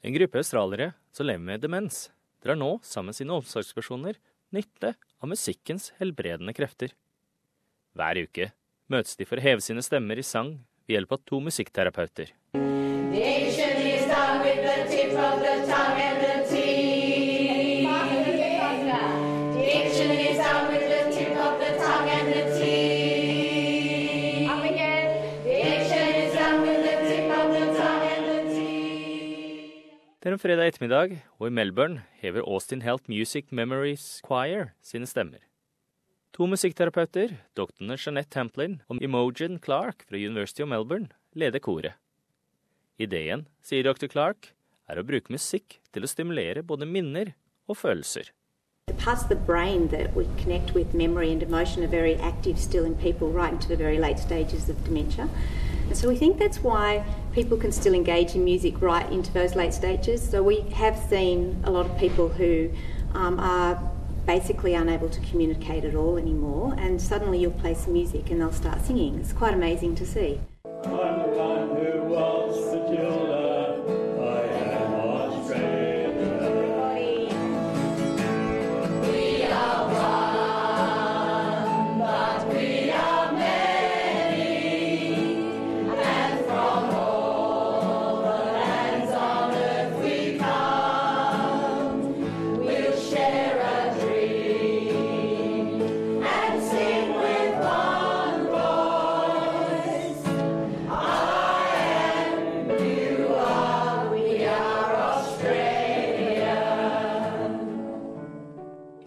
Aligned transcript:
En 0.00 0.14
gruppe 0.14 0.40
australiere 0.40 0.92
som 1.12 1.26
lever 1.28 1.44
med 1.44 1.60
demens, 1.60 2.06
drar 2.40 2.56
nå 2.56 2.78
sammen 2.82 3.10
med 3.10 3.18
sine 3.18 3.36
omsorgspersoner 3.36 4.16
nytte 4.56 4.94
av 5.20 5.28
musikkens 5.28 5.90
helbredende 6.00 6.54
krefter. 6.56 6.94
Hver 7.92 8.22
uke 8.24 8.48
møtes 8.88 9.18
de 9.20 9.28
for 9.28 9.36
å 9.36 9.44
heve 9.44 9.64
sine 9.64 9.84
stemmer 9.84 10.16
i 10.16 10.24
sang 10.24 10.54
ved 10.86 10.96
hjelp 10.96 11.18
av 11.18 11.24
to 11.28 11.42
musikkterapeuter. 11.44 12.32
Det 30.20 30.28
er 30.28 30.34
en 30.36 30.40
fredag 30.42 30.68
ettermiddag, 30.68 31.12
og 31.40 31.46
i 31.48 31.52
Melbourne 31.56 32.02
hever 32.20 32.44
Austin 32.44 32.82
Health 32.84 33.08
Music 33.08 33.46
Memories 33.56 34.20
Choir 34.26 34.74
sine 34.84 35.06
stemmer. 35.08 35.40
To 36.36 36.44
musikkterapeuter, 36.44 37.38
doktorene 37.56 37.96
Jeanette 37.96 38.28
Tamplin 38.28 38.82
og 38.92 39.00
Imogen 39.00 39.56
Clark 39.64 40.04
fra 40.04 40.20
University 40.20 40.60
of 40.60 40.68
Melbourne, 40.68 41.08
leder 41.32 41.58
koret. 41.58 41.96
Ideen, 43.00 43.46
sier 43.64 43.88
dr. 43.88 44.12
Clark, 44.12 44.50
er 44.92 45.00
å 45.00 45.06
bruke 45.08 45.32
musikk 45.32 45.78
til 45.88 46.04
å 46.04 46.12
stimulere 46.12 46.60
både 46.68 46.84
minner 46.84 47.32
og 47.64 47.80
følelser. 47.80 48.28
The 48.92 49.00
parts 49.00 49.22
of 49.22 49.32
the 49.32 49.40
brain 49.48 49.88
that 49.88 50.12
we 50.14 50.28
connect 50.44 50.74
with 50.74 50.92
memory 50.92 51.32
and 51.32 51.42
emotion 51.42 51.82
are 51.82 51.88
very 51.88 52.16
active 52.16 52.60
still 52.60 52.84
in 52.84 52.94
people 52.94 53.32
right 53.32 53.54
into 53.54 53.68
the 53.68 53.82
very 53.84 53.96
late 53.96 54.20
stages 54.20 54.68
of 54.68 54.76
dementia. 54.84 55.30
And 55.90 55.98
so 55.98 56.08
we 56.08 56.14
think 56.14 56.38
that's 56.38 56.62
why 56.62 57.04
people 57.32 57.56
can 57.56 57.72
still 57.72 57.94
engage 57.94 58.36
in 58.36 58.44
music 58.44 58.80
right 58.80 59.10
into 59.10 59.32
those 59.32 59.56
late 59.56 59.74
stages. 59.74 60.22
So 60.22 60.40
we 60.40 60.60
have 60.70 60.96
seen 60.96 61.60
a 61.64 61.70
lot 61.70 61.84
of 61.84 61.98
people 61.98 62.28
who 62.28 62.70
um, 63.12 63.40
are 63.40 63.74
basically 64.24 64.74
unable 64.74 65.08
to 65.08 65.20
communicate 65.22 65.84
at 65.84 65.96
all 65.96 66.16
anymore, 66.16 66.76
and 66.78 67.02
suddenly 67.02 67.40
you'll 67.40 67.50
play 67.50 67.74
some 67.74 67.92
music 67.92 68.30
and 68.30 68.40
they'll 68.40 68.52
start 68.52 68.80
singing. 68.84 69.18
It's 69.18 69.32
quite 69.32 69.52
amazing 69.52 69.96
to 69.96 70.06
see. 70.06 70.38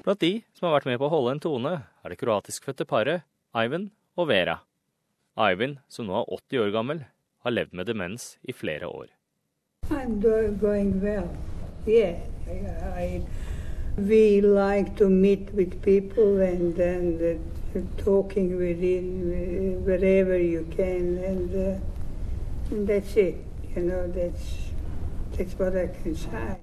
Blant 0.04 0.20
de 0.20 0.42
som 0.52 0.68
har 0.68 0.74
vært 0.76 0.88
med 0.90 0.98
på 1.00 1.08
å 1.08 1.14
holde 1.14 1.32
en 1.32 1.40
tone, 1.40 1.70
er 2.04 2.12
det 2.12 2.20
kroatiskfødte 2.20 2.84
paret 2.84 3.24
Ivan 3.56 3.86
og 4.20 4.28
Vera. 4.34 4.58
Ivan, 5.40 5.78
som 5.88 6.10
nå 6.10 6.18
er 6.20 6.34
80 6.36 6.64
år 6.66 6.72
gammel, 6.76 7.06
har 7.48 7.56
levd 7.56 7.78
med 7.80 7.88
demens 7.88 8.34
i 8.44 8.52
flere 8.52 8.90
år. 8.92 9.08
I'm 9.90 10.20
going 10.60 11.00
well. 11.00 11.30
Yeah, 11.88 12.20
I, 13.00 13.24
we 13.98 14.42
like 14.42 14.98
to 14.98 15.08
meet 15.10 15.54
with 15.54 15.82
people 15.82 16.42
and 16.42 16.78
and 16.80 17.22
uh, 17.22 17.82
talking 17.98 18.58
within 18.58 19.08
uh, 19.32 19.80
wherever 19.88 20.38
you 20.38 20.68
can, 20.76 21.18
and, 21.24 21.56
uh, 21.56 22.76
and 22.76 22.88
that's 22.88 23.16
it. 23.16 23.36
You 23.76 23.84
know, 23.84 24.08
that's 24.12 24.72
that's 25.38 25.58
what 25.58 25.76
I 25.78 25.88
can 25.88 26.16
say. 26.16 26.60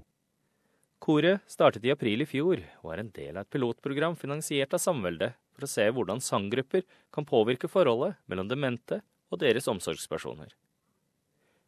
Koret 1.10 1.40
startet 1.50 1.84
i 1.84 1.90
april 1.90 2.22
i 2.22 2.26
fjor 2.28 2.60
og 2.84 2.90
er 2.92 3.00
en 3.02 3.08
del 3.10 3.32
av 3.32 3.42
et 3.42 3.50
pilotprogram 3.50 4.14
finansiert 4.18 4.74
av 4.76 4.82
Samveldet 4.82 5.32
for 5.56 5.66
å 5.66 5.68
se 5.70 5.86
hvordan 5.90 6.20
sanggrupper 6.22 6.84
kan 7.10 7.26
påvirke 7.26 7.70
forholdet 7.72 8.20
mellom 8.30 8.46
demente 8.46 9.00
og 9.32 9.40
deres 9.42 9.66
omsorgspersoner. 9.72 10.52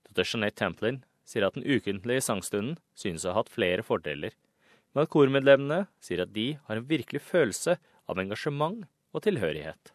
Dr. 0.06 0.22
Jeanette 0.22 0.60
Templin 0.60 1.00
sier 1.26 1.48
at 1.48 1.58
den 1.58 1.66
ukentlige 1.66 2.22
sangstunden 2.22 2.76
synes 2.94 3.24
å 3.26 3.32
ha 3.32 3.40
hatt 3.40 3.50
flere 3.50 3.82
fordeler, 3.82 4.36
men 4.92 5.08
at 5.08 5.10
kormedlemmene 5.10 5.88
sier 5.98 6.22
at 6.22 6.34
de 6.36 6.52
har 6.68 6.78
en 6.78 6.86
virkelig 6.94 7.24
følelse 7.26 7.80
av 8.06 8.22
engasjement 8.22 8.86
og 9.10 9.26
tilhørighet. 9.26 9.90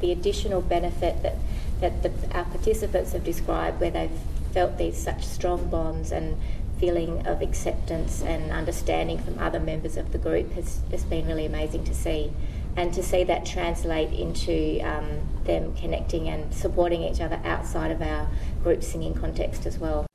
The 0.00 0.10
additional 0.10 0.62
benefit 0.66 1.22
that, 1.22 1.38
that 1.78 2.02
the, 2.02 2.10
our 2.34 2.50
participants 2.50 3.12
have 3.12 3.22
described, 3.22 3.78
where 3.78 3.94
they've 3.94 4.18
felt 4.52 4.78
these 4.78 4.98
such 4.98 5.22
strong 5.22 5.70
bonds 5.70 6.10
and 6.10 6.34
feeling 6.78 7.26
of 7.26 7.42
acceptance 7.42 8.22
and 8.22 8.50
understanding 8.50 9.18
from 9.18 9.38
other 9.38 9.60
members 9.60 9.96
of 9.96 10.12
the 10.12 10.18
group, 10.18 10.52
has, 10.52 10.80
has 10.90 11.04
been 11.04 11.26
really 11.26 11.46
amazing 11.46 11.84
to 11.84 11.94
see. 11.94 12.32
And 12.76 12.92
to 12.94 13.02
see 13.02 13.22
that 13.24 13.46
translate 13.46 14.12
into 14.12 14.80
um, 14.80 15.20
them 15.44 15.74
connecting 15.76 16.28
and 16.28 16.52
supporting 16.52 17.02
each 17.02 17.20
other 17.20 17.40
outside 17.44 17.92
of 17.92 18.02
our 18.02 18.28
group 18.62 18.82
singing 18.82 19.14
context 19.14 19.64
as 19.66 19.78
well. 19.78 20.06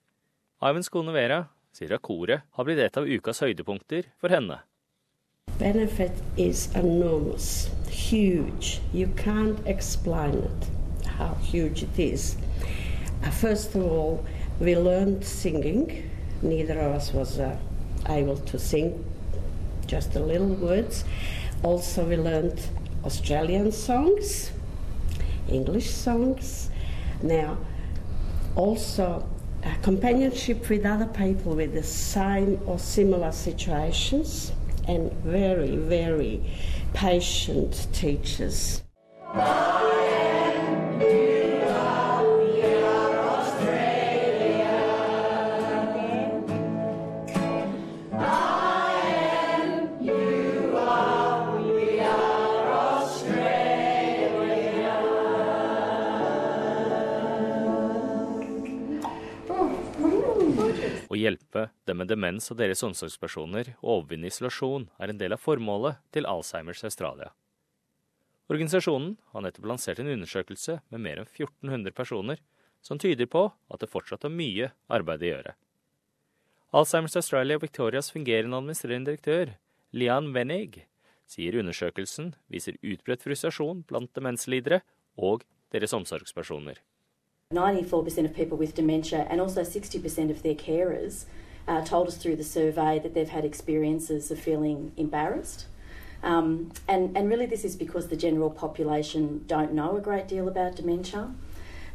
Ivans 0.62 0.90
kone 0.90 1.14
Vera 1.14 1.48
sier 1.72 1.94
at 1.96 2.02
koret 2.04 2.42
har 2.52 2.66
blitt 2.68 2.82
et 2.84 2.98
av 3.00 3.08
ukas 3.08 3.40
høydepunkter 3.40 4.12
for 4.20 4.28
henne. 4.28 4.60
benefit 5.60 6.12
is 6.38 6.74
enormous, 6.74 7.70
huge. 7.90 8.80
You 8.94 9.08
can't 9.18 9.60
explain 9.68 10.36
it, 10.36 11.06
how 11.06 11.34
huge 11.36 11.84
it 11.84 12.00
is. 12.00 12.38
Uh, 13.24 13.30
first 13.30 13.76
of 13.76 13.84
all, 13.84 14.26
we 14.60 14.76
learned 14.76 15.26
singing. 15.26 16.10
Neither 16.42 16.80
of 16.80 16.96
us 16.96 17.14
was 17.14 17.40
uh, 17.40 17.58
able 18.08 18.38
to 18.38 18.60
sing, 18.60 19.04
just 19.88 20.16
a 20.16 20.20
little 20.20 20.56
words. 20.56 21.04
Also, 21.64 22.06
we 22.06 22.16
learned 22.16 22.62
Australian 23.04 23.72
songs, 23.72 24.52
English 25.50 25.90
songs. 25.90 26.70
Now, 27.22 27.58
also 28.56 29.28
uh, 29.64 29.74
companionship 29.82 30.70
with 30.70 30.86
other 30.86 31.08
people 31.08 31.56
with 31.56 31.74
the 31.74 31.84
same 31.84 32.62
or 32.66 32.80
similar 32.80 33.32
situations 33.32 34.54
and 34.88 35.12
very, 35.24 35.76
very 35.76 36.42
patient 36.94 37.88
teachers. 37.94 38.84
Å 61.10 61.18
hjelpe 61.18 61.70
dem 61.90 61.98
med 61.98 62.12
demens 62.12 62.52
og 62.54 62.60
deres 62.60 62.84
omsorgspersoner 62.86 63.72
å 63.82 63.96
overvinne 63.98 64.30
isolasjon 64.30 64.86
er 65.02 65.10
en 65.10 65.18
del 65.18 65.34
av 65.34 65.42
formålet 65.42 65.98
til 66.14 66.28
Alzheimers 66.30 66.84
Australia. 66.86 67.32
Organisasjonen 68.50 69.16
har 69.34 69.46
nettopp 69.46 69.66
lansert 69.72 70.02
en 70.02 70.12
undersøkelse 70.14 70.80
med 70.94 71.02
mer 71.02 71.22
enn 71.22 71.30
1400 71.30 71.96
personer 71.98 72.42
som 72.86 73.02
tyder 73.02 73.30
på 73.30 73.48
at 73.50 73.82
det 73.82 73.90
fortsatt 73.90 74.26
har 74.26 74.34
mye 74.34 74.70
arbeid 74.90 75.26
å 75.26 75.32
gjøre. 75.32 75.56
Alzheimers 76.78 77.18
Australia 77.18 77.58
Victorias 77.58 78.12
fungerende 78.14 78.58
administrerende 78.62 79.10
direktør, 79.10 79.56
Lian 79.98 80.30
Wenig, 80.36 80.84
sier 81.30 81.58
undersøkelsen 81.62 82.36
viser 82.54 82.78
utbredt 82.86 83.26
frustrasjon 83.26 83.82
blant 83.90 84.14
demenslidere 84.14 84.84
og 85.18 85.46
deres 85.74 85.94
omsorgspersoner. 85.98 86.78
94% 87.52 88.26
of 88.26 88.36
people 88.36 88.60
with 88.60 88.76
dementia 88.76 89.26
and 89.28 89.42
also 89.42 89.64
60% 89.64 90.30
of 90.30 90.44
their 90.44 90.54
carers 90.54 91.26
uh, 91.68 91.84
told 91.84 92.08
us 92.08 92.16
through 92.16 92.36
the 92.36 92.44
survey 92.44 93.00
that 93.00 93.16
they've 93.16 93.30
had 93.30 93.44
experiences 93.44 94.30
of 94.30 94.40
feeling 94.40 94.92
embarrassed. 94.98 95.66
Um, 96.22 96.72
and, 96.88 97.18
and 97.18 97.28
really, 97.28 97.48
this 97.48 97.66
is 97.66 97.76
because 97.76 98.10
the 98.10 98.16
general 98.16 98.52
population 98.52 99.46
don't 99.48 99.74
know 99.74 99.98
a 99.98 100.00
great 100.00 100.28
deal 100.28 100.48
about 100.48 100.76
dementia. 100.76 101.34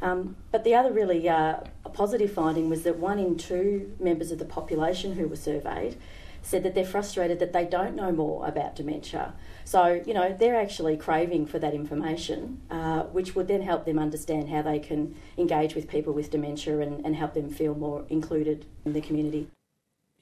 Um, 0.03 0.35
but 0.51 0.65
the 0.65 0.75
other 0.75 0.91
really 0.91 1.29
uh, 1.29 1.59
positive 1.93 2.33
finding 2.33 2.69
was 2.69 2.83
that 2.83 2.99
one 2.99 3.21
in 3.21 3.37
two 3.37 3.95
members 4.01 4.33
of 4.33 4.41
the 4.41 4.45
population 4.45 5.15
who 5.15 5.29
were 5.29 5.37
surveyed 5.37 5.97
said 6.44 6.62
that 6.62 6.75
they're 6.75 6.93
frustrated 6.96 7.38
that 7.38 7.52
they 7.52 7.64
don't 7.64 7.94
know 7.96 8.12
more 8.12 8.46
about 8.46 8.76
dementia. 8.76 9.32
So, 9.64 10.02
you 10.06 10.14
know, 10.14 10.37
they're 10.38 10.61
actually 10.61 10.96
craving 10.96 11.46
for 11.46 11.58
that 11.58 11.75
information, 11.75 12.61
uh, 12.70 13.02
which 13.17 13.35
would 13.35 13.49
then 13.49 13.62
help 13.62 13.85
them 13.85 13.99
understand 13.99 14.49
how 14.50 14.62
they 14.62 14.79
can 14.79 15.14
engage 15.38 15.75
with 15.75 15.88
people 15.88 16.12
with 16.12 16.31
dementia 16.31 16.81
and, 16.81 17.05
and 17.06 17.17
help 17.17 17.32
them 17.35 17.49
feel 17.49 17.75
more 17.75 18.05
included 18.08 18.67
in 18.85 18.93
the 18.93 19.00
community. 19.00 19.46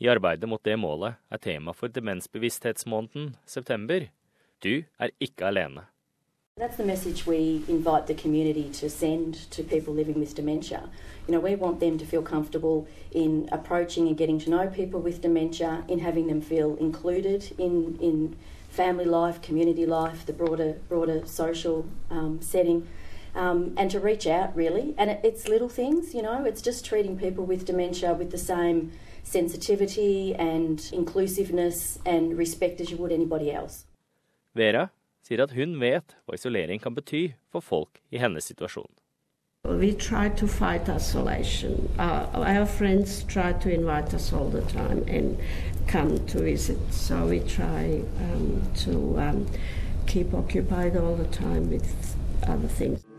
I 0.01 0.09
arbeidet 0.09 0.49
mot 0.49 0.65
det 0.65 0.77
målet 0.77 1.15
er 1.31 1.39
tema 1.39 1.73
for 1.73 1.89
demensbevissthetsmåneden 1.89 3.37
september 3.47 4.09
Du 4.63 4.83
er 4.99 5.11
ikke 5.21 5.47
alene. 5.47 5.85
That's 6.59 6.77
the 6.77 6.85
message 6.85 7.27
we 7.27 7.65
invite 7.67 8.07
the 8.07 8.15
community 8.15 8.69
to 8.75 8.91
send 8.91 9.35
to 9.53 9.65
people 9.65 9.95
living 9.95 10.21
with 10.21 10.35
dementia. 10.35 10.91
You 11.27 11.33
know, 11.33 11.41
we 11.41 11.55
want 11.55 11.81
them 11.81 11.97
to 11.97 12.05
feel 12.05 12.21
comfortable 12.21 12.87
in 13.11 13.49
approaching 13.51 14.07
and 14.07 14.17
getting 14.17 14.39
to 14.41 14.51
know 14.51 14.69
people 14.69 15.01
with 15.01 15.23
dementia, 15.23 15.83
in 15.89 15.99
having 15.99 16.27
them 16.27 16.43
feel 16.43 16.77
included 16.77 17.53
in, 17.59 17.99
in 18.01 18.37
family 18.69 19.07
life, 19.07 19.41
community 19.41 19.87
life, 19.87 20.27
the 20.27 20.35
broader 20.35 20.77
broader 20.91 21.27
social 21.27 21.85
um, 22.11 22.43
setting, 22.43 22.87
um, 23.35 23.73
and 23.79 23.91
to 23.91 23.99
reach 23.99 24.27
out 24.27 24.55
really. 24.55 24.95
And 24.99 25.11
it, 25.11 25.21
it's 25.25 25.49
little 25.49 25.71
things, 25.71 26.15
you 26.15 26.21
know. 26.21 26.45
It's 26.45 26.61
just 26.61 26.85
treating 26.85 27.19
people 27.19 27.47
with 27.47 27.65
dementia 27.65 28.13
with 28.13 28.31
the 28.31 28.39
same 28.39 28.93
sensitivity 29.25 30.35
and 30.35 30.87
inclusiveness 30.93 31.99
and 32.05 32.37
respect 32.37 32.81
as 32.83 32.91
you 32.91 32.99
would 32.99 33.11
anybody 33.11 33.51
else. 33.51 33.87
Vera 34.55 34.93
sier 35.23 35.43
at 35.43 35.55
hun 35.57 35.79
vet 35.81 36.17
hva 36.27 36.39
isolering 36.39 36.83
kan 36.83 36.95
bety 36.95 37.33
for 37.51 37.61
folk 37.61 38.03
i 38.11 38.19
hennes 38.23 38.51
situasjon. 38.51 38.91
We 39.65 39.93
try 39.95 40.29
to 40.29 40.49
fight 40.49 40.89
isolation. 40.89 41.89
Uh, 41.97 42.27
our 42.35 42.67
friends 42.67 43.23
try 43.23 43.53
to 43.53 43.71
invite 43.71 44.13
us 44.13 44.33
all 44.33 44.51
the 44.51 44.63
time 44.63 45.05
and 45.07 45.39
come 45.87 46.19
to 46.27 46.43
visit. 46.43 46.81
So 46.91 47.27
we 47.27 47.39
try 47.39 48.03
um, 48.19 48.63
to 48.83 49.21
um, 49.21 49.47
keep 50.07 50.35
occupied 50.35 50.97
all 50.97 51.15
the. 51.15 53.12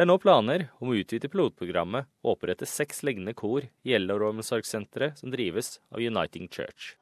Det 0.00 0.06
er 0.06 0.08
nå 0.08 0.14
planer 0.16 0.62
om 0.80 0.88
å 0.88 0.94
utvide 0.96 1.28
pilotprogrammet 1.28 2.06
og 2.24 2.30
opprette 2.32 2.64
seks 2.64 3.02
lignende 3.04 3.34
kor 3.36 3.66
i 3.84 3.92
eldreomsorgssenteret 3.92 5.18
som 5.20 5.28
drives 5.28 5.74
av 5.92 6.00
Uniting 6.00 6.48
Church. 6.48 6.94